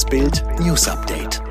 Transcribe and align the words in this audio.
Das 0.00 0.08
Bild 0.08 0.42
News 0.58 0.88
Update. 0.88 1.42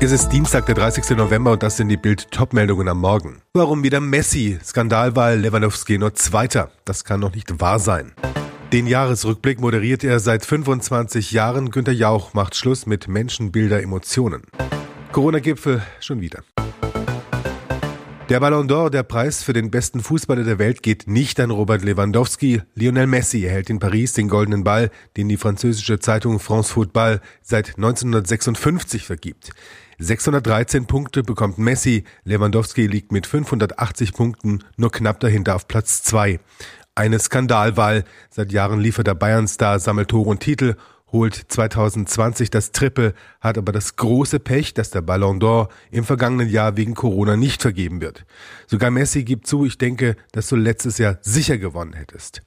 Es 0.00 0.10
ist 0.10 0.30
Dienstag, 0.30 0.66
der 0.66 0.74
30. 0.74 1.16
November 1.16 1.52
und 1.52 1.62
das 1.62 1.76
sind 1.76 1.90
die 1.90 1.96
Bild-Top-Meldungen 1.96 2.88
am 2.88 2.98
Morgen. 2.98 3.40
Warum 3.54 3.84
wieder 3.84 4.00
Messi? 4.00 4.58
Skandalwahl 4.64 5.38
Lewandowski 5.38 5.96
nur 5.96 6.12
Zweiter. 6.12 6.72
Das 6.84 7.04
kann 7.04 7.20
noch 7.20 7.32
nicht 7.32 7.60
wahr 7.60 7.78
sein. 7.78 8.14
Den 8.72 8.88
Jahresrückblick 8.88 9.60
moderiert 9.60 10.02
er 10.02 10.18
seit 10.18 10.44
25 10.44 11.30
Jahren. 11.30 11.70
Günter 11.70 11.92
Jauch 11.92 12.34
macht 12.34 12.56
Schluss 12.56 12.86
mit 12.86 13.06
Menschenbilder 13.06 13.80
Emotionen. 13.80 14.42
Corona-Gipfel 15.12 15.82
schon 16.00 16.20
wieder. 16.20 16.42
Der 18.32 18.40
Ballon 18.40 18.66
d'Or, 18.66 18.88
der 18.88 19.02
Preis 19.02 19.42
für 19.42 19.52
den 19.52 19.70
besten 19.70 20.00
Fußballer 20.00 20.42
der 20.42 20.58
Welt, 20.58 20.82
geht 20.82 21.06
nicht 21.06 21.38
an 21.38 21.50
Robert 21.50 21.84
Lewandowski. 21.84 22.62
Lionel 22.74 23.06
Messi 23.06 23.44
erhält 23.44 23.68
in 23.68 23.78
Paris 23.78 24.14
den 24.14 24.30
goldenen 24.30 24.64
Ball, 24.64 24.90
den 25.18 25.28
die 25.28 25.36
französische 25.36 25.98
Zeitung 25.98 26.40
France 26.40 26.72
Football 26.72 27.20
seit 27.42 27.76
1956 27.76 29.04
vergibt. 29.04 29.50
613 29.98 30.86
Punkte 30.86 31.22
bekommt 31.22 31.58
Messi, 31.58 32.04
Lewandowski 32.24 32.86
liegt 32.86 33.12
mit 33.12 33.26
580 33.26 34.14
Punkten 34.14 34.60
nur 34.78 34.90
knapp 34.90 35.20
dahinter 35.20 35.54
auf 35.54 35.68
Platz 35.68 36.02
2. 36.02 36.40
Eine 36.94 37.18
Skandalwahl. 37.18 38.04
Seit 38.30 38.50
Jahren 38.50 38.80
liefert 38.80 39.08
der 39.08 39.14
Bayern-Star, 39.14 39.78
sammelt 39.78 40.08
Tore 40.08 40.30
und 40.30 40.40
Titel 40.40 40.76
holt 41.12 41.34
2020 41.34 42.50
das 42.50 42.72
Triple, 42.72 43.14
hat 43.40 43.58
aber 43.58 43.70
das 43.70 43.96
große 43.96 44.40
Pech, 44.40 44.74
dass 44.74 44.90
der 44.90 45.02
Ballon 45.02 45.40
d'Or 45.40 45.68
im 45.90 46.04
vergangenen 46.04 46.48
Jahr 46.48 46.76
wegen 46.76 46.94
Corona 46.94 47.36
nicht 47.36 47.62
vergeben 47.62 48.00
wird. 48.00 48.24
Sogar 48.66 48.90
Messi 48.90 49.24
gibt 49.24 49.46
zu, 49.46 49.64
ich 49.66 49.78
denke, 49.78 50.16
dass 50.32 50.48
du 50.48 50.56
letztes 50.56 50.98
Jahr 50.98 51.18
sicher 51.20 51.58
gewonnen 51.58 51.92
hättest. 51.92 52.42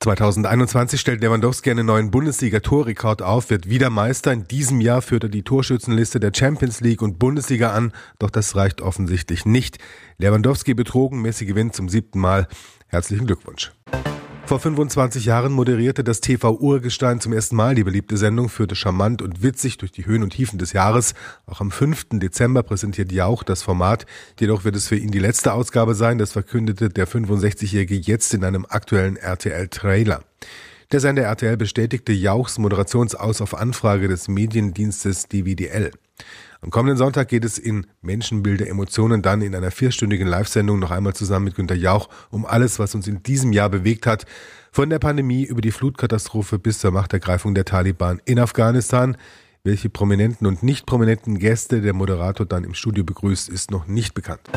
2021 0.00 1.00
stellt 1.00 1.20
Lewandowski 1.20 1.70
einen 1.70 1.86
neuen 1.86 2.10
Bundesliga-Torrekord 2.10 3.22
auf, 3.22 3.50
wird 3.50 3.68
wieder 3.68 3.90
Meister. 3.90 4.32
In 4.32 4.48
diesem 4.48 4.80
Jahr 4.80 5.02
führt 5.02 5.24
er 5.24 5.28
die 5.28 5.42
Torschützenliste 5.42 6.20
der 6.20 6.32
Champions 6.34 6.80
League 6.80 7.02
und 7.02 7.18
Bundesliga 7.18 7.72
an, 7.72 7.92
doch 8.18 8.30
das 8.30 8.56
reicht 8.56 8.80
offensichtlich 8.80 9.44
nicht. 9.44 9.78
Lewandowski 10.18 10.74
betrogen, 10.74 11.20
Messi 11.20 11.44
gewinnt 11.44 11.74
zum 11.74 11.88
siebten 11.88 12.20
Mal. 12.20 12.48
Herzlichen 12.88 13.26
Glückwunsch. 13.26 13.72
Vor 14.46 14.60
25 14.60 15.24
Jahren 15.24 15.50
moderierte 15.52 16.04
das 16.04 16.20
TV-Urgestein 16.20 17.20
zum 17.20 17.32
ersten 17.32 17.56
Mal 17.56 17.74
die 17.74 17.82
beliebte 17.82 18.16
Sendung, 18.16 18.48
führte 18.48 18.76
charmant 18.76 19.20
und 19.20 19.42
witzig 19.42 19.76
durch 19.78 19.90
die 19.90 20.06
Höhen 20.06 20.22
und 20.22 20.30
Tiefen 20.30 20.56
des 20.56 20.72
Jahres. 20.72 21.14
Auch 21.46 21.60
am 21.60 21.72
5. 21.72 22.10
Dezember 22.20 22.62
präsentiert 22.62 23.10
Jauch 23.10 23.42
das 23.42 23.64
Format. 23.64 24.06
Jedoch 24.38 24.62
wird 24.62 24.76
es 24.76 24.86
für 24.86 24.94
ihn 24.94 25.10
die 25.10 25.18
letzte 25.18 25.52
Ausgabe 25.52 25.96
sein, 25.96 26.18
das 26.18 26.30
verkündete 26.30 26.90
der 26.90 27.08
65-Jährige 27.08 27.96
jetzt 27.96 28.34
in 28.34 28.44
einem 28.44 28.66
aktuellen 28.68 29.16
RTL-Trailer. 29.16 30.22
Der 30.92 31.00
Sender 31.00 31.24
RTL 31.24 31.56
bestätigte 31.56 32.12
Jauchs 32.12 32.58
Moderationsaus 32.58 33.40
auf 33.40 33.52
Anfrage 33.52 34.06
des 34.06 34.28
Mediendienstes 34.28 35.26
DVDL. 35.26 35.90
Am 36.60 36.70
kommenden 36.70 36.96
Sonntag 36.96 37.28
geht 37.28 37.44
es 37.44 37.58
in 37.58 37.86
Menschenbilder, 38.00 38.66
Emotionen 38.66 39.22
dann 39.22 39.42
in 39.42 39.54
einer 39.54 39.70
vierstündigen 39.70 40.26
Live-Sendung 40.26 40.78
noch 40.78 40.90
einmal 40.90 41.14
zusammen 41.14 41.44
mit 41.44 41.54
Günter 41.54 41.74
Jauch 41.74 42.08
um 42.30 42.46
alles, 42.46 42.78
was 42.78 42.94
uns 42.94 43.06
in 43.06 43.22
diesem 43.22 43.52
Jahr 43.52 43.68
bewegt 43.68 44.06
hat. 44.06 44.24
Von 44.72 44.90
der 44.90 44.98
Pandemie 44.98 45.44
über 45.44 45.60
die 45.60 45.70
Flutkatastrophe 45.70 46.58
bis 46.58 46.78
zur 46.78 46.92
Machtergreifung 46.92 47.54
der 47.54 47.64
Taliban 47.64 48.20
in 48.24 48.38
Afghanistan. 48.38 49.16
Welche 49.64 49.90
prominenten 49.90 50.46
und 50.46 50.62
nicht 50.62 50.86
prominenten 50.86 51.38
Gäste 51.38 51.82
der 51.82 51.92
Moderator 51.92 52.46
dann 52.46 52.64
im 52.64 52.74
Studio 52.74 53.04
begrüßt, 53.04 53.48
ist 53.48 53.70
noch 53.70 53.86
nicht 53.86 54.14
bekannt. 54.14 54.48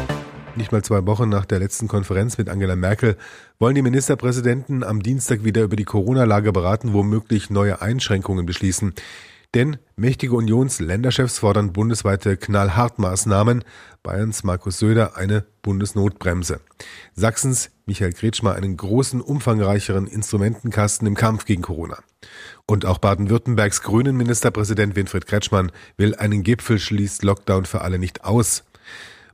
Nicht 0.56 0.72
mal 0.72 0.84
zwei 0.84 1.06
Wochen 1.06 1.30
nach 1.30 1.46
der 1.46 1.60
letzten 1.60 1.88
Konferenz 1.88 2.38
mit 2.38 2.50
Angela 2.50 2.76
Merkel 2.76 3.18
wollen 3.60 3.76
die 3.76 3.82
Ministerpräsidenten 3.82 4.84
am 4.84 5.02
Dienstag 5.02 5.44
wieder 5.44 5.64
über 5.64 5.76
die 5.76 5.86
Corona-Lage 5.86 6.52
beraten, 6.52 6.94
womöglich 6.94 7.50
neue 7.50 7.82
Einschränkungen 7.82 8.46
beschließen. 8.46 8.94
Denn 9.56 9.78
mächtige 9.96 10.36
Unionsländerchefs 10.36 11.40
fordern 11.40 11.74
bundesweite 11.74 12.38
Knallhartmaßnahmen. 12.38 13.64
Bayerns 14.04 14.44
Markus 14.44 14.78
Söder 14.78 15.18
eine 15.18 15.44
Bundesnotbremse. 15.64 16.62
Sachsens 17.16 17.72
Michael 17.88 18.14
Kretschmer 18.14 18.54
einen 18.54 18.78
großen, 18.78 19.22
umfangreicheren 19.22 20.06
Instrumentenkasten 20.06 21.08
im 21.08 21.16
Kampf 21.16 21.46
gegen 21.46 21.64
Corona. 21.64 21.98
Und 22.68 22.86
auch 22.86 23.00
Baden-Württembergs 23.00 23.82
Grünen 23.82 24.16
Ministerpräsident 24.16 24.96
Winfried 24.96 25.26
Kretschmann 25.26 25.72
will 25.98 26.14
einen 26.14 26.44
Gipfel 26.44 26.78
schließt 26.78 27.24
Lockdown 27.24 27.66
für 27.66 27.82
alle 27.82 27.98
nicht 27.98 28.24
aus. 28.24 28.64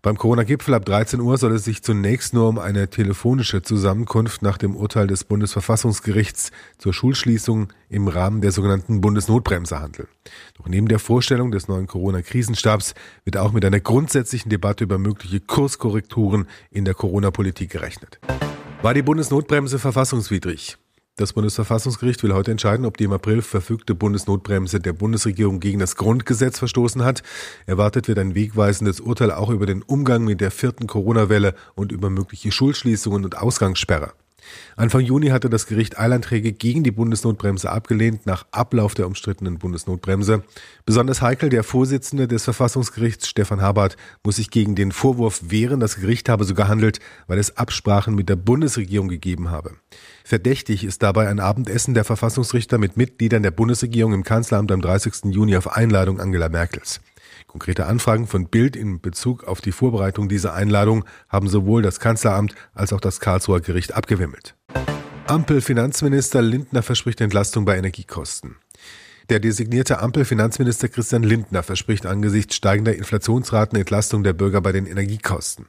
Beim 0.06 0.20
Corona-Gipfel 0.20 0.76
ab 0.76 0.86
13 0.86 1.20
Uhr 1.20 1.36
soll 1.40 1.54
es 1.54 1.64
sich 1.64 1.82
zunächst 1.82 2.36
nur 2.36 2.48
um 2.48 2.60
eine 2.60 2.92
telefonische 2.92 3.64
Zusammenkunft 3.64 4.44
nach 4.44 4.60
dem 4.60 4.76
Urteil 4.76 5.08
des 5.08 5.24
Bundesverfassungsgerichts 5.24 6.52
zur 6.78 6.94
Schulschließung 6.94 7.74
im 7.90 8.08
Rahmen 8.08 8.42
der 8.42 8.52
sogenannten 8.52 9.02
Bundesnotbremse 9.02 9.80
handeln. 9.80 10.08
Doch 10.60 10.68
neben 10.68 10.88
der 10.88 11.00
Vorstellung 11.00 11.50
des 11.50 11.68
neuen 11.68 11.88
Corona-Krisenstabs 11.88 12.94
wird 13.24 13.38
auch 13.38 13.52
mit 13.52 13.66
einer 13.66 13.80
grundsätzlichen 13.80 14.52
Debatte 14.52 14.84
über 14.84 15.00
mögliche 15.00 15.40
Kurskorrekturen 15.40 16.46
in 16.70 16.86
der 16.86 16.94
Corona-Politik 16.94 17.72
gerechnet. 17.72 18.20
War 18.84 18.94
die 18.94 19.02
Bundesnotbremse 19.02 19.80
verfassungswidrig? 19.80 20.78
Das 21.18 21.32
Bundesverfassungsgericht 21.32 22.24
will 22.24 22.34
heute 22.34 22.52
entscheiden, 22.52 22.86
ob 22.86 22.98
die 22.98 23.06
im 23.06 23.14
April 23.14 23.42
verfügte 23.42 23.96
Bundesnotbremse 23.96 24.82
der 24.82 24.92
Bundesregierung 24.92 25.62
gegen 25.62 25.80
das 25.80 25.96
Grundgesetz 25.96 26.60
verstoßen 26.60 27.06
hat. 27.06 27.24
Erwartet 27.68 28.10
wird 28.10 28.20
ein 28.20 28.36
wegweisendes 28.36 29.00
Urteil 29.00 29.32
auch 29.32 29.50
über 29.50 29.66
den 29.66 29.82
Umgang 29.82 30.26
mit 30.26 30.42
der 30.42 30.52
vierten 30.52 30.88
Corona-Welle 30.88 31.56
und 31.74 31.94
über 31.94 32.10
mögliche 32.10 32.52
Schulschließungen 32.52 33.24
und 33.24 33.38
Ausgangssperre. 33.38 34.12
Anfang 34.76 35.02
Juni 35.02 35.28
hatte 35.28 35.50
das 35.50 35.68
Gericht 35.68 36.00
Eilanträge 36.00 36.52
gegen 36.52 36.84
die 36.84 36.92
Bundesnotbremse 36.92 37.70
abgelehnt 37.72 38.26
nach 38.26 38.46
Ablauf 38.52 38.94
der 38.94 39.08
umstrittenen 39.08 39.58
Bundesnotbremse. 39.58 40.44
Besonders 40.86 41.22
heikel, 41.22 41.50
der 41.50 41.64
Vorsitzende 41.64 42.28
des 42.28 42.44
Verfassungsgerichts 42.44 43.28
Stefan 43.28 43.62
Habart 43.62 43.98
muss 44.24 44.38
sich 44.38 44.52
gegen 44.52 44.76
den 44.76 44.92
Vorwurf 44.92 45.42
wehren, 45.50 45.80
das 45.80 45.96
Gericht 45.96 46.30
habe 46.30 46.44
so 46.44 46.54
gehandelt, 46.54 47.00
weil 47.28 47.40
es 47.40 47.58
Absprachen 47.58 48.16
mit 48.16 48.30
der 48.30 48.36
Bundesregierung 48.36 49.08
gegeben 49.08 49.50
habe. 49.50 49.72
Verdächtig 50.24 50.84
ist 50.84 51.04
dabei 51.04 51.28
ein 51.28 51.40
Abendessen 51.40 51.94
der 51.94 52.04
Verfassungsrichter 52.04 52.78
mit 52.78 52.98
Mitgliedern 52.98 53.44
der 53.44 53.52
Bundesregierung 53.52 54.14
im 54.14 54.24
Kanzleramt 54.24 54.72
am 54.72 54.82
30. 54.82 55.26
Juni 55.26 55.56
auf 55.56 55.76
Einladung 55.76 56.20
Angela 56.20 56.50
Merkels. 56.50 57.02
Konkrete 57.48 57.86
Anfragen 57.86 58.28
von 58.28 58.48
Bild 58.48 58.76
in 58.76 59.00
Bezug 59.02 59.44
auf 59.44 59.62
die 59.62 59.72
Vorbereitung 59.72 60.30
dieser 60.30 60.54
Einladung 60.54 61.06
haben 61.30 61.48
sowohl 61.48 61.82
das 61.82 62.00
Kanzleramt 62.00 62.56
als 62.74 62.94
auch 62.94 63.02
das 63.02 63.20
Karlsruher 63.20 63.62
Gericht 63.62 63.94
abgewimmelt. 63.94 64.56
Ampel-Finanzminister 65.28 66.42
Lindner 66.42 66.84
verspricht 66.84 67.22
Entlastung 67.22 67.66
bei 67.66 67.78
Energiekosten. 67.78 68.58
Der 69.30 69.40
designierte 69.40 70.00
Ampel-Finanzminister 70.00 70.88
Christian 70.88 71.24
Lindner 71.24 71.64
verspricht 71.64 72.06
angesichts 72.06 72.56
steigender 72.56 72.96
Inflationsraten 72.96 73.78
Entlastung 73.80 74.24
der 74.24 74.34
Bürger 74.34 74.62
bei 74.62 74.72
den 74.72 74.86
Energiekosten. 74.86 75.66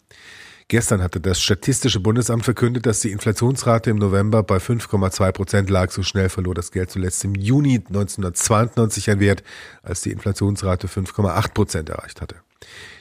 Gestern 0.68 1.00
hatte 1.00 1.20
das 1.20 1.40
Statistische 1.40 2.00
Bundesamt 2.00 2.44
verkündet, 2.44 2.86
dass 2.86 2.98
die 2.98 3.12
Inflationsrate 3.12 3.90
im 3.90 3.98
November 3.98 4.42
bei 4.42 4.56
5,2 4.56 5.30
Prozent 5.30 5.70
lag. 5.70 5.92
So 5.92 6.02
schnell 6.02 6.28
verlor 6.28 6.54
das 6.54 6.72
Geld 6.72 6.90
zuletzt 6.90 7.24
im 7.24 7.36
Juni 7.36 7.76
1992 7.76 9.10
ein 9.10 9.20
Wert, 9.20 9.44
als 9.82 10.00
die 10.00 10.10
Inflationsrate 10.10 10.88
5,8 10.88 11.54
Prozent 11.54 11.88
erreicht 11.88 12.20
hatte. 12.20 12.36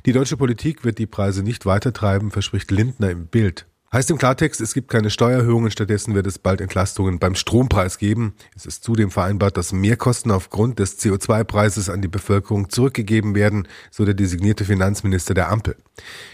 Die 0.06 0.12
deutsche 0.12 0.38
Politik 0.38 0.84
wird 0.84 1.00
die 1.00 1.08
Preise 1.08 1.42
nicht 1.42 1.66
weitertreiben, 1.66 2.30
verspricht 2.30 2.70
Lindner 2.70 3.10
im 3.10 3.26
Bild. 3.26 3.66
Heißt 3.96 4.12
im 4.12 4.18
Klartext, 4.18 4.60
es 4.60 4.74
gibt 4.74 4.90
keine 4.90 5.10
Steuererhöhungen, 5.10 5.72
stattdessen 5.72 6.16
wird 6.16 6.28
es 6.28 6.38
bald 6.38 6.60
Entlastungen 6.60 7.18
beim 7.18 7.34
Strompreis 7.34 7.98
geben. 7.98 8.34
Es 8.54 8.66
ist 8.66 8.84
zudem 8.84 9.10
vereinbart, 9.10 9.56
dass 9.56 9.72
Mehrkosten 9.72 10.32
aufgrund 10.32 10.80
des 10.80 11.00
CO2-Preises 11.00 11.90
an 11.90 12.02
die 12.02 12.10
Bevölkerung 12.10 12.70
zurückgegeben 12.70 13.36
werden, 13.36 13.70
so 13.92 14.04
der 14.04 14.14
designierte 14.14 14.66
Finanzminister 14.66 15.34
der 15.34 15.50
Ampel. 15.50 15.78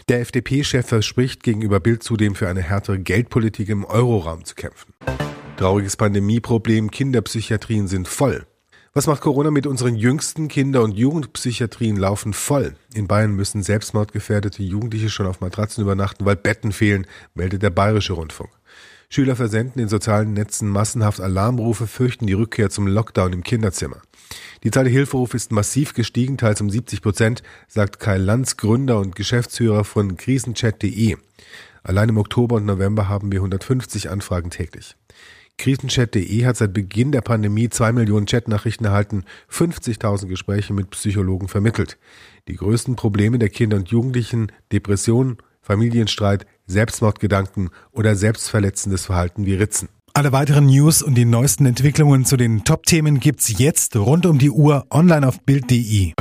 Der 0.09 0.21
FDP-Chef 0.21 0.87
verspricht 0.87 1.43
gegenüber 1.43 1.79
Bild 1.79 2.01
zudem 2.01 2.33
für 2.33 2.49
eine 2.49 2.63
härtere 2.63 2.97
Geldpolitik 2.97 3.69
im 3.69 3.85
Euroraum 3.85 4.43
zu 4.43 4.55
kämpfen. 4.55 4.95
Trauriges 5.57 5.97
Pandemieproblem, 5.97 6.89
Kinderpsychiatrien 6.89 7.87
sind 7.87 8.07
voll. 8.07 8.47
Was 8.93 9.07
macht 9.07 9.21
Corona 9.21 9.51
mit 9.51 9.67
unseren 9.67 9.95
jüngsten 9.95 10.49
Kinder- 10.49 10.83
und 10.83 10.97
Jugendpsychiatrien 10.97 11.95
laufen 11.95 12.33
voll? 12.33 12.75
In 12.93 13.07
Bayern 13.07 13.31
müssen 13.31 13.63
selbstmordgefährdete 13.63 14.63
Jugendliche 14.63 15.09
schon 15.09 15.27
auf 15.27 15.39
Matratzen 15.39 15.81
übernachten, 15.81 16.25
weil 16.25 16.35
Betten 16.35 16.73
fehlen, 16.73 17.07
meldet 17.33 17.63
der 17.63 17.69
Bayerische 17.69 18.11
Rundfunk. 18.11 18.49
Schüler 19.07 19.37
versenden 19.37 19.81
in 19.81 19.87
sozialen 19.87 20.33
Netzen 20.33 20.67
massenhaft 20.67 21.21
Alarmrufe, 21.21 21.87
fürchten 21.87 22.27
die 22.27 22.33
Rückkehr 22.33 22.69
zum 22.69 22.85
Lockdown 22.85 23.31
im 23.31 23.43
Kinderzimmer. 23.43 24.01
Die 24.65 24.71
Zahl 24.71 24.83
der 24.83 24.91
Hilferufe 24.91 25.37
ist 25.37 25.53
massiv 25.53 25.93
gestiegen, 25.93 26.37
teils 26.37 26.59
um 26.59 26.69
70 26.69 27.01
Prozent, 27.01 27.43
sagt 27.69 27.97
Kai 28.01 28.17
Lanz, 28.17 28.57
Gründer 28.57 28.99
und 28.99 29.15
Geschäftsführer 29.15 29.85
von 29.85 30.17
krisenchat.de. 30.17 31.15
Allein 31.81 32.09
im 32.09 32.17
Oktober 32.17 32.57
und 32.57 32.65
November 32.65 33.07
haben 33.07 33.31
wir 33.31 33.39
150 33.39 34.09
Anfragen 34.09 34.49
täglich. 34.49 34.97
Krisenchat.de 35.61 36.45
hat 36.45 36.57
seit 36.57 36.73
Beginn 36.73 37.11
der 37.11 37.21
Pandemie 37.21 37.69
zwei 37.69 37.91
Millionen 37.91 38.25
Chatnachrichten 38.25 38.87
erhalten, 38.87 39.25
50.000 39.51 40.25
Gespräche 40.25 40.73
mit 40.73 40.89
Psychologen 40.89 41.47
vermittelt. 41.47 41.99
Die 42.47 42.55
größten 42.55 42.95
Probleme 42.95 43.37
der 43.37 43.49
Kinder 43.49 43.77
und 43.77 43.89
Jugendlichen, 43.89 44.51
Depressionen, 44.71 45.37
Familienstreit, 45.61 46.47
Selbstmordgedanken 46.65 47.69
oder 47.91 48.15
selbstverletzendes 48.15 49.05
Verhalten 49.05 49.45
wie 49.45 49.53
Ritzen. 49.53 49.89
Alle 50.15 50.31
weiteren 50.31 50.65
News 50.65 51.03
und 51.03 51.13
die 51.13 51.25
neuesten 51.25 51.67
Entwicklungen 51.67 52.25
zu 52.25 52.37
den 52.37 52.63
Top-Themen 52.63 53.19
gibt's 53.19 53.59
jetzt 53.59 53.95
rund 53.95 54.25
um 54.25 54.39
die 54.39 54.49
Uhr 54.49 54.87
online 54.89 55.27
auf 55.27 55.41
Bild.de. 55.41 56.13